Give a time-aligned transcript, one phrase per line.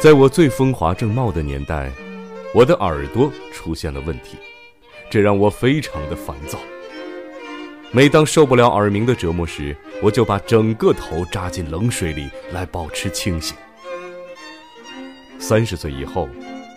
[0.00, 1.90] 在我最风华正茂的年代，
[2.54, 4.36] 我的耳朵出现了问题，
[5.14, 6.58] 这让我非常的烦躁。
[7.92, 13.56] 每当受不了耳鸣的折磨时，我就把整个头扎进冷水里来保持清醒。
[15.38, 16.28] 三十岁以后，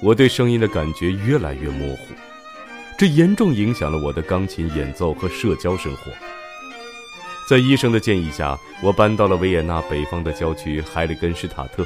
[0.04, 2.14] 我对声音的感觉越来越模糊，
[2.96, 6.12] 这严重影响了我的钢琴演奏和社交生活。
[7.50, 11.84] 在医生的建议下，我搬到了维也纳北方的郊区海里根施塔特。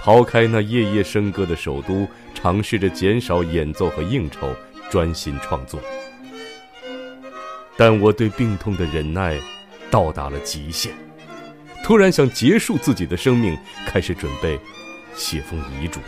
[0.00, 4.48] 逃开那夜夜笙歌的首都，尝试着减少演奏和应酬，
[4.94, 5.80] 专心创作。
[7.76, 9.36] 但我对病痛的忍耐
[9.90, 10.94] 到达了极限，
[11.82, 14.56] 突然想结束自己的生命，开始准备
[15.16, 15.98] 写封遗嘱。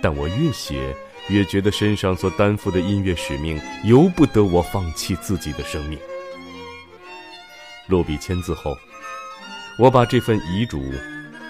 [0.00, 0.94] 但我越写，
[1.28, 5.98] 越觉得身上所担负的音乐使命由不得我放弃自己的生命。
[7.88, 8.78] 落笔签字后，
[9.76, 10.80] 我把这份遗嘱。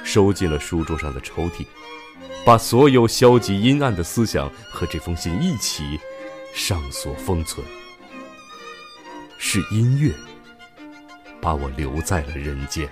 [0.04, 1.66] 收进了书桌上的抽屉，
[2.44, 6.00] 把所有消极阴暗的思想和这封信一起
[6.54, 7.64] 上锁封存。
[9.38, 10.12] 是音乐
[11.40, 12.88] 把我留在了人间。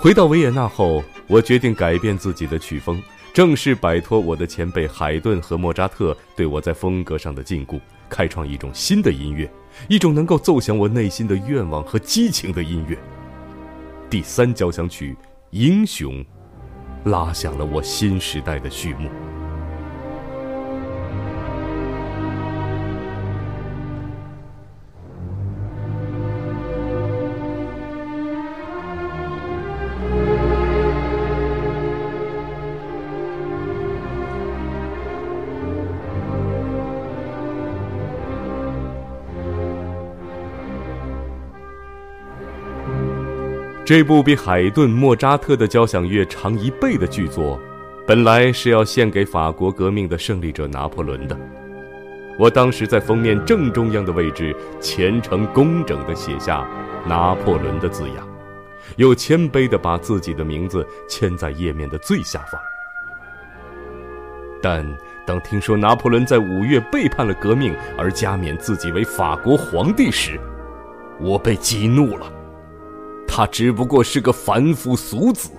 [0.00, 3.02] 回到维也纳后，我决定改变自己的曲风。
[3.38, 9.48] 正式摆脱我的前辈海顿和莫扎特对我在风格上的禁锢，开创一种新的音乐，
[9.86, 12.98] 一种能够奏响我内心的愿望和激情的音乐。
[14.10, 15.12] 第三交响曲
[15.50, 16.14] 《英雄》，
[17.04, 19.08] 拉响了我新时代的序幕。
[43.88, 47.58] 这部比海顿、莫扎特的交响乐长一倍的剧作，
[48.06, 51.34] 本来是要献给法国革命的胜利者拿破仑的。
[52.38, 56.68] 我当时在封面正中央的位置，虔诚工整地写下
[57.08, 58.28] “拿破仑”的字样，
[58.96, 62.60] 又谦卑地把自己的名字签在页面的最下方。
[64.60, 64.86] 但
[65.26, 70.38] 当听说拿破仑在五月背叛了革命而加冕自己为法国皇帝时，
[71.18, 72.30] 我被激怒了。
[73.38, 75.50] 他只不过是个凡夫俗子，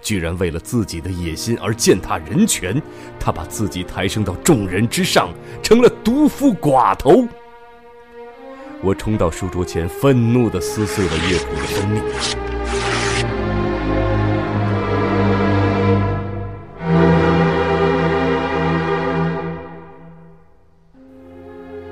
[0.00, 2.80] 居然为了自己的野心而践踏人权。
[3.18, 5.30] 他把自己抬升到众人之上，
[5.60, 7.26] 成了独夫寡头。
[8.80, 12.04] 我冲到书桌前，愤怒地撕碎了乐谱的封面。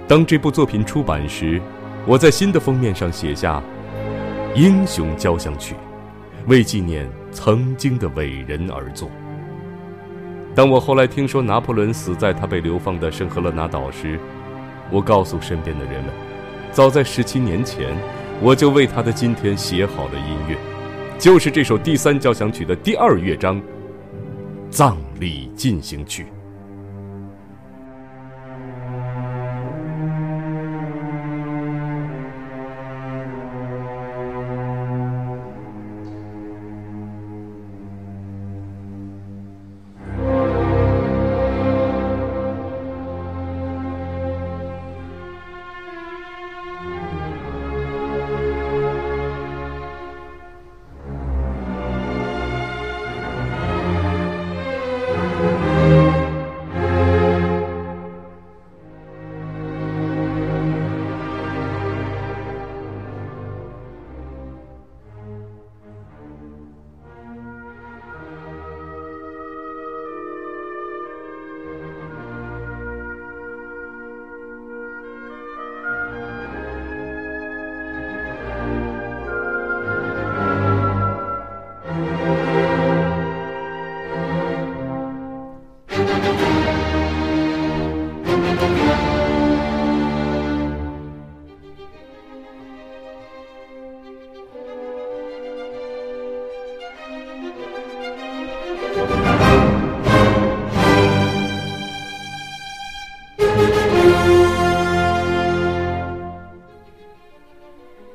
[0.06, 1.60] 当这部作品出版时，
[2.06, 3.60] 我在新的封面上写下。
[4.54, 5.74] 英雄交响曲，
[6.46, 9.10] 为纪念曾经的伟人而作。
[10.54, 14.20] 当我后来听说拿破仑死在他被流放的圣赫勒拿岛时，
[14.90, 16.12] 我告诉身边的人们，
[16.70, 17.96] 早在十七年前，
[18.42, 20.58] 我就为他的今天写好了音乐，
[21.18, 23.58] 就是这首第三交响曲的第二乐章
[24.68, 26.24] 《葬礼进行曲》。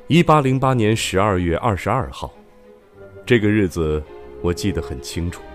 [0.09, 2.33] 一八零八年十二月二十二号
[3.25, 4.01] 这个日子
[4.41, 5.46] 我记得很清楚。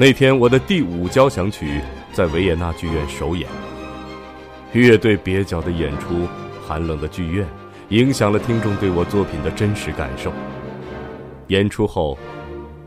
[0.00, 1.78] 那天，我的第五交响曲
[2.14, 3.46] 在维也纳剧院首演。
[4.72, 6.26] 乐队蹩脚的演出，
[6.66, 7.46] 寒冷的剧院，
[7.90, 10.32] 影响了听众对我作品的真实感受。
[11.48, 12.16] 演出后，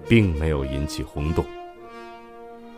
[0.10, 1.46] 并没有引起轰动。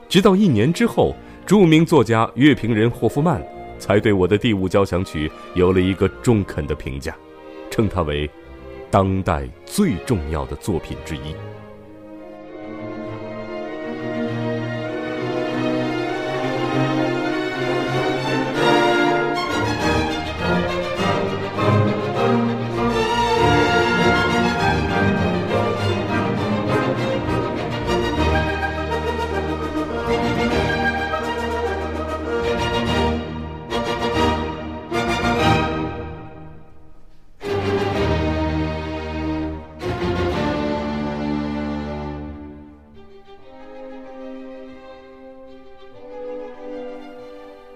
[0.10, 1.16] 直到一年之后，
[1.46, 3.42] 著名作家、乐评人霍夫曼
[3.80, 7.16] 才对我的第五交响曲有了一个中肯的评价，
[7.72, 8.30] 称它为
[8.92, 11.34] 当代最重要的作品之一。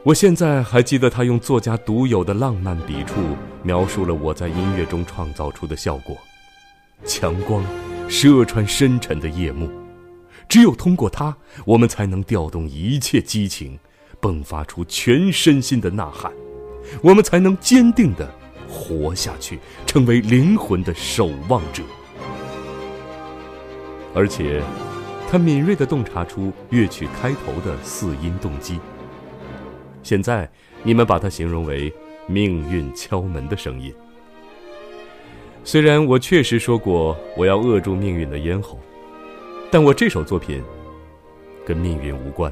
[0.10, 3.14] 我现在还记得他用作家独有的浪漫笔触
[3.62, 6.18] 描述了我在音乐中创造出的效果：
[7.06, 7.64] 强光
[8.08, 9.70] 射穿深沉的夜幕，
[10.48, 13.78] 只有通过它，我们才能调动一切激情，
[14.20, 16.32] 迸发出全身心的呐喊，
[17.04, 18.28] 我们才能坚定的
[18.68, 21.84] 活下去，成为灵魂的守望者。
[24.16, 24.64] 而且，
[25.30, 28.80] 他敏锐地洞察出乐曲开头的四音动机。
[30.02, 30.50] 现在，
[30.84, 31.94] 你们把它形容为
[32.28, 33.94] 命运敲门的声音。
[35.64, 38.80] 虽然我确实说过我要扼住命运的咽喉，
[39.70, 40.64] 但我这首作品
[41.66, 42.52] 跟命运无关。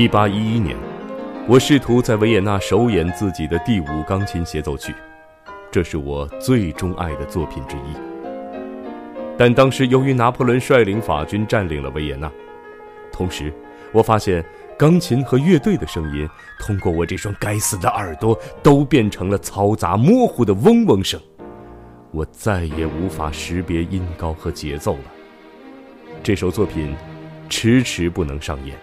[0.00, 0.74] 一八一一年，
[1.46, 4.94] 我试图在维也纳首演自己的第五钢琴协奏曲，
[5.70, 7.94] 这是我最钟爱的作品之一。
[9.36, 12.32] 但当时由于拿破仑率领法军占领了维也纳，
[13.12, 13.52] 同时
[13.92, 14.42] 我发现
[14.78, 16.26] 钢琴和乐队的声音
[16.60, 21.20] 通过我这双该死的耳朵都变成了嘈杂模糊的嗡嗡声，
[22.10, 25.04] 我再也无法识别音高和节奏了。
[26.22, 26.96] 这首作品
[27.50, 28.74] 迟迟不能上演。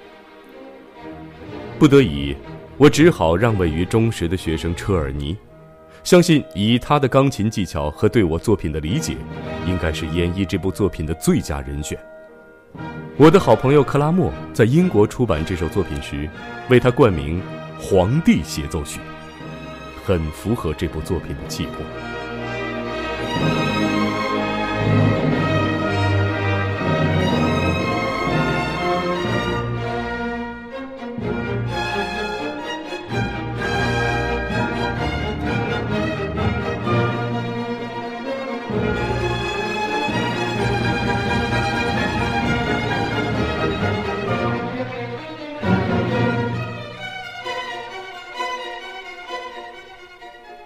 [1.79, 2.35] 不得已，
[2.75, 5.37] 我只好让位于忠实的学生车尔尼，
[6.03, 9.15] 相信以他的钢琴技巧和对我作品的理解，
[9.67, 11.95] 应该是演绎这部作品的最佳人选。
[13.15, 16.27] 我的好朋友克拉默在英国出版这首作品时，
[16.67, 17.39] 为他冠名
[17.79, 18.99] “皇帝协奏曲”，
[20.03, 22.16] 很符合这部作品的气魄。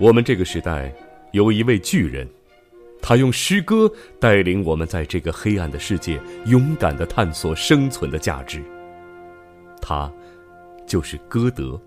[0.02, 0.92] 我们这个时代
[1.32, 2.28] 有一位巨人，
[3.04, 3.88] 他用诗歌
[4.20, 8.64] 带领我们在这个黑暗的世界勇敢的探索生存的价值。
[9.80, 10.12] 他
[10.88, 11.80] 就是歌德。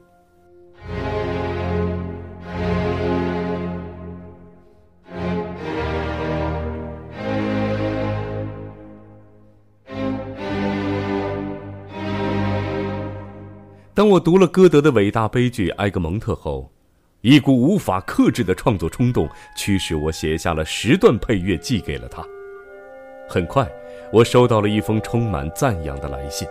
[13.92, 16.70] 当我读了歌德的伟大悲剧《埃格蒙特》后，
[17.24, 19.26] 一股无法克制的创作冲动
[19.56, 22.22] 驱使我写下了十段配乐，寄给了他。
[23.26, 23.66] 很快，
[24.12, 26.46] 我收到了一封充满赞扬的来信，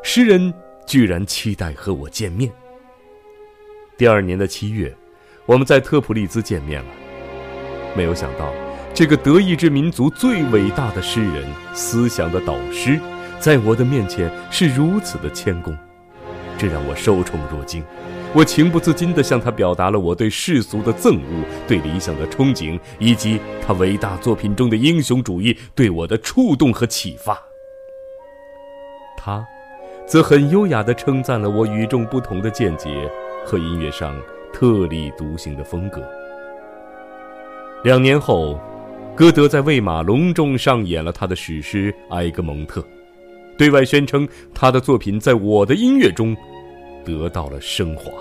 [0.00, 0.54] 诗人
[0.86, 2.52] 居然期待和我见面。
[3.98, 4.94] 第二年的七月，
[5.44, 6.90] 我们在特普利兹见面了。
[7.96, 8.54] 没有想到，
[8.94, 11.44] 这个德意志民族最伟大的诗人、
[11.74, 13.00] 思想的导师，
[13.40, 15.76] 在我的面前是如此的谦恭，
[16.56, 17.82] 这让我受宠若惊。
[18.32, 27.36] 我情不自禁地向他表达了我对世俗的憎恶、对理想的憧憬，以及他伟大作品中的英雄主义对我的触动和启发。
[29.16, 29.44] 他，
[30.06, 32.88] 则很优雅地称赞了我与众不同的见解
[33.44, 34.16] 和音乐上
[34.52, 36.00] 特立独行的风格。
[37.82, 38.60] 两年后，
[39.16, 42.80] 歌德在魏玛隆重上演了他的史诗《埃格蒙特》，
[43.58, 46.36] 对外宣称他的作品在我的音乐中。
[47.18, 48.12] 得到了升华。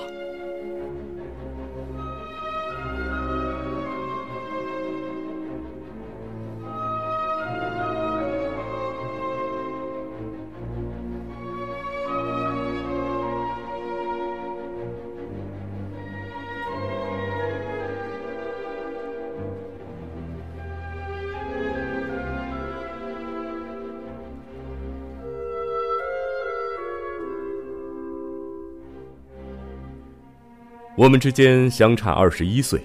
[30.99, 32.81] 我们之间相差二十一岁，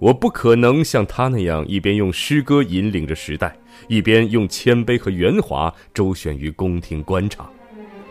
[0.00, 3.56] 我不可能像他那样一边用诗歌引领着时代，
[3.86, 7.48] 一边用谦卑和圆滑周旋于宫廷官场。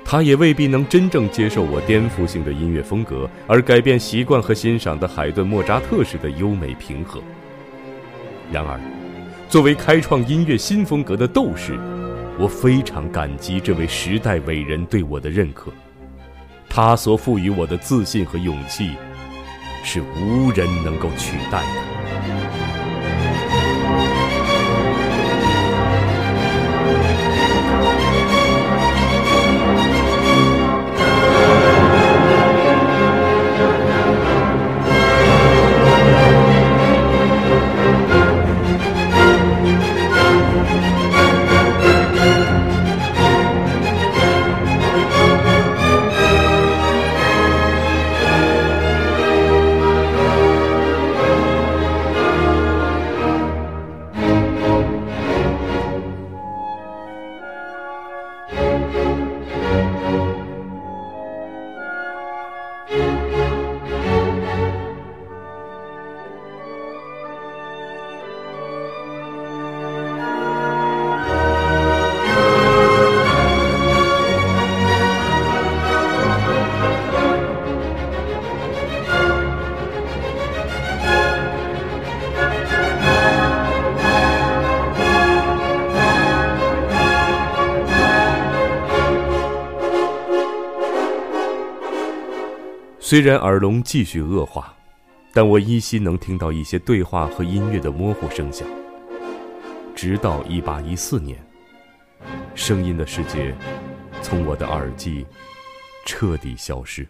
[0.05, 7.21] 他也未必能真正接受我颠覆性的音乐风格，而改变习惯和欣赏的海顿、莫扎特式的优美平和。
[8.49, 8.79] 然而，
[9.49, 11.77] 作为开创音乐新风格的斗士，
[12.39, 15.69] 我非常感激这位时代伟人对我的认可，
[16.69, 18.91] 他所赋予我的自信和勇气。
[19.83, 21.92] 是无人能够取代的。
[93.13, 94.73] 虽然耳聋继续恶化，
[95.35, 98.67] 但我依稀能听到一些对话和音乐的模糊声响。
[99.93, 101.37] 直到一八一四年，
[102.55, 103.55] 声音的世界
[104.23, 105.27] 从我的耳际
[106.07, 107.07] 彻底消失。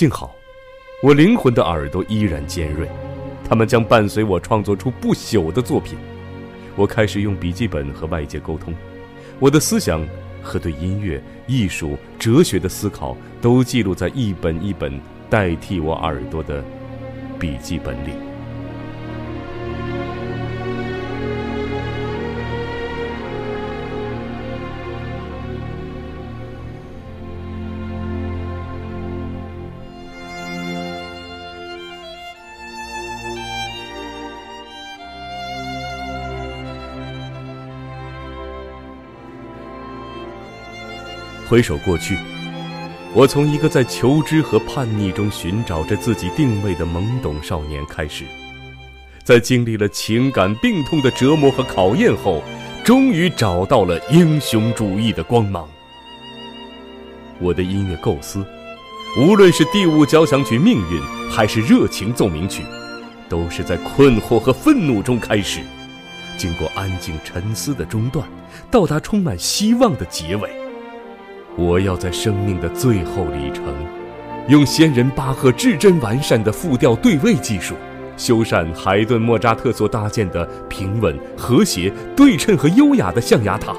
[0.00, 0.34] 幸好，
[1.02, 2.88] 我灵魂的耳朵依然尖锐，
[3.46, 5.98] 它们将伴随我创作出不朽的作品。
[6.74, 8.74] 我开始用笔记本和外界沟通，
[9.38, 10.02] 我的思想
[10.42, 16.64] 和对音乐、艺术、哲学的思考都记录在一本一本代替我耳朵的
[17.38, 18.29] 笔记本里。
[41.50, 42.16] 回首过去，
[43.12, 48.24] 我从一个在求知和叛逆中寻找着自己定位的懵懂少年开始，
[49.24, 52.40] 在经历了情感病痛的折磨和考验后，
[52.84, 55.68] 终于找到了英雄主义的光芒。
[57.40, 58.46] 我的音乐构思，
[59.18, 61.00] 无论是第五交响曲《命运》
[61.32, 62.62] 还是热情奏鸣曲，
[63.28, 65.58] 都是在困惑和愤怒中开始。
[66.38, 68.24] 经过安静沉思的中断，
[68.70, 70.59] 到达充满希望的结尾。
[71.56, 73.64] 我要在生命的最后里程，
[74.48, 77.74] 用先人巴赫至臻完善的复调对位技术，
[78.16, 83.74] 修缮海顿莫扎特所搭建的平稳、和谐、对称和优雅的象牙塔，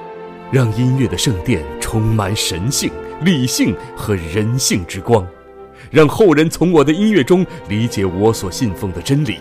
[0.52, 2.92] 让音乐的圣殿充满神性、
[3.24, 5.26] 理性和人性之光，
[5.90, 9.38] 让后人从我的音乐中理解我所信奉的真理，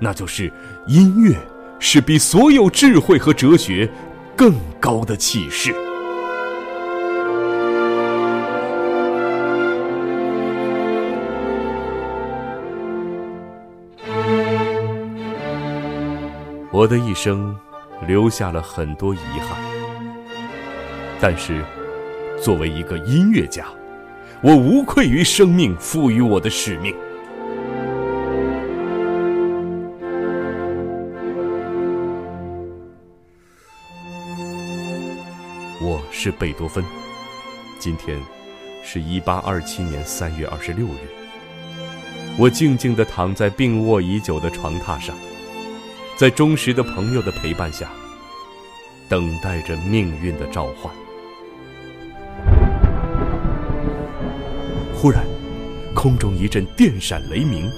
[0.00, 0.52] 那就是
[0.86, 1.36] 音乐
[1.78, 3.88] 是比所有智慧和哲学
[4.34, 5.74] 更高的启示。
[16.76, 17.56] 我的一生
[18.06, 19.58] 留下了很多遗憾，
[21.18, 21.64] 但是
[22.38, 23.64] 作为一个音乐家，
[24.42, 26.94] 我无愧于生命赋予我的使命。
[35.80, 36.84] 我是贝多芬，
[37.78, 38.20] 今天
[38.84, 41.08] 是一八二七年三月二十六日，
[42.38, 45.16] 我静静地躺在病卧已久的床榻上。
[46.16, 47.90] 在忠实的朋友的陪伴下，
[49.06, 50.90] 等待着命运的召唤。
[54.94, 55.22] 忽然，
[55.94, 57.70] 空中一阵电闪雷鸣，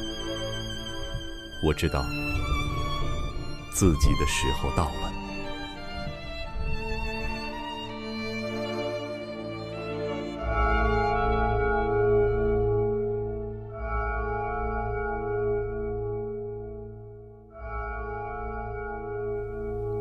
[1.64, 2.06] 我知道
[3.72, 5.07] 自己的时候到了。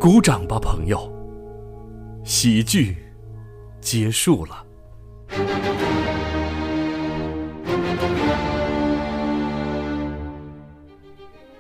[0.08, 1.12] 鼓掌吧，朋友！
[2.24, 2.96] 喜剧
[3.82, 4.66] 结束了。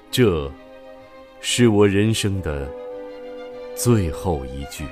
[0.09, 0.49] 这
[1.41, 2.71] 是我人生的
[3.75, 4.85] 最后一句。